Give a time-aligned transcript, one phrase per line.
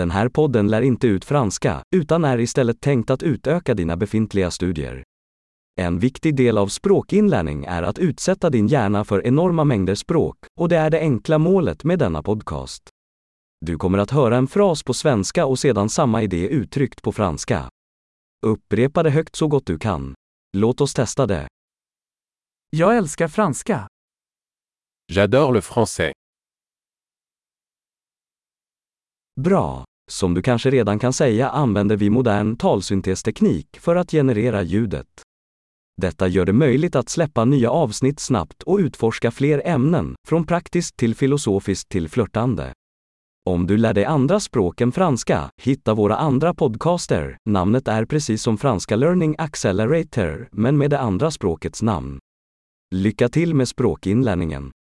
[0.00, 4.50] Den här podden lär inte ut franska, utan är istället tänkt att utöka dina befintliga
[4.50, 5.04] studier.
[5.80, 10.68] En viktig del av språkinlärning är att utsätta din hjärna för enorma mängder språk, och
[10.68, 12.82] det är det enkla målet med denna podcast.
[13.60, 17.68] Du kommer att höra en fras på svenska och sedan samma idé uttryckt på franska.
[18.46, 20.14] Upprepa det högt så gott du kan.
[20.56, 21.48] Låt oss testa det.
[22.70, 23.88] Jag älskar franska.
[25.12, 26.12] J'adore le français.
[29.40, 29.89] Bra!
[30.10, 35.06] Som du kanske redan kan säga använder vi modern talsyntesteknik för att generera ljudet.
[36.02, 40.96] Detta gör det möjligt att släppa nya avsnitt snabbt och utforska fler ämnen, från praktiskt
[40.96, 42.72] till filosofiskt till flörtande.
[43.50, 47.36] Om du lär dig andra språk än franska, hitta våra andra podcaster.
[47.48, 52.18] Namnet är precis som franska Learning Accelerator, men med det andra språkets namn.
[52.94, 54.70] Lycka till med språkinlärningen!